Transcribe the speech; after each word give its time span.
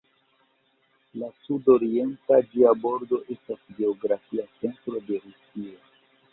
La 1.23 1.27
sud-orienta 1.43 2.39
ĝia 2.55 2.73
bordo 2.87 3.21
estas 3.37 3.63
geografia 3.83 4.49
centro 4.59 5.07
de 5.11 5.23
Rusio. 5.29 5.81